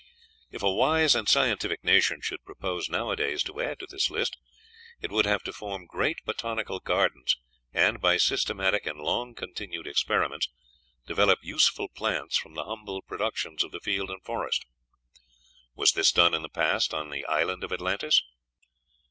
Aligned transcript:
If 0.49 0.63
a 0.63 0.73
wise 0.73 1.13
and 1.13 1.29
scientific 1.29 1.83
nation 1.83 2.21
should 2.21 2.43
propose 2.43 2.89
nowadays 2.89 3.43
to 3.43 3.61
add 3.61 3.77
to 3.81 3.85
this 3.87 4.09
list, 4.09 4.35
it 4.99 5.11
would 5.11 5.27
have 5.27 5.43
to 5.43 5.53
form 5.53 5.85
great 5.85 6.17
botanical 6.25 6.79
gardens, 6.79 7.37
and, 7.71 8.01
by 8.01 8.17
systematic 8.17 8.87
and 8.87 8.99
long 8.99 9.35
continued 9.35 9.85
experiments, 9.85 10.49
develop 11.05 11.37
useful 11.43 11.87
plants 11.87 12.35
from 12.35 12.55
the 12.55 12.63
humble 12.65 13.03
productions 13.03 13.63
of 13.63 13.71
the 13.71 13.79
field 13.79 14.09
and 14.09 14.23
forest. 14.23 14.65
Was 15.75 15.91
this 15.91 16.11
done 16.11 16.33
in 16.33 16.41
the 16.41 16.49
past 16.49 16.95
on 16.95 17.11
the 17.11 17.23
island 17.27 17.63
of 17.63 17.71
Atlantis? 17.71 18.23